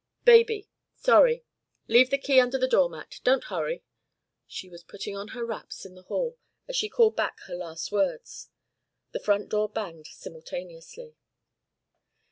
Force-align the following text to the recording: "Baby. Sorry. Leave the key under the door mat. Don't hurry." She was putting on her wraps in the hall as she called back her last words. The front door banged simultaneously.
"Baby. 0.25 0.67
Sorry. 0.95 1.43
Leave 1.87 2.09
the 2.09 2.17
key 2.17 2.39
under 2.39 2.57
the 2.57 2.67
door 2.67 2.89
mat. 2.89 3.19
Don't 3.23 3.43
hurry." 3.43 3.83
She 4.47 4.67
was 4.67 4.83
putting 4.83 5.15
on 5.15 5.27
her 5.37 5.45
wraps 5.45 5.85
in 5.85 5.93
the 5.93 6.01
hall 6.01 6.39
as 6.67 6.75
she 6.75 6.89
called 6.89 7.15
back 7.15 7.39
her 7.41 7.53
last 7.53 7.91
words. 7.91 8.49
The 9.11 9.19
front 9.19 9.49
door 9.49 9.69
banged 9.69 10.07
simultaneously. 10.07 11.17